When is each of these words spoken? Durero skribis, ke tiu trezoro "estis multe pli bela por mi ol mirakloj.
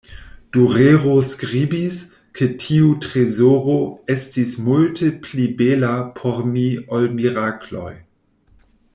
Durero 0.55 1.11
skribis, 1.31 1.97
ke 2.39 2.47
tiu 2.63 2.87
trezoro 3.03 3.75
"estis 4.13 4.55
multe 4.69 5.09
pli 5.27 5.45
bela 5.59 5.91
por 6.21 6.41
mi 6.55 6.65
ol 6.99 7.07
mirakloj. 7.21 7.91